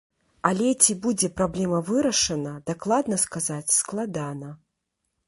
Але 0.49 0.69
ці 0.85 0.93
будзе 1.03 1.27
праблема 1.41 1.81
вырашана, 1.89 2.53
дакладна 2.71 3.21
сказаць 3.25 3.75
складана. 3.77 4.49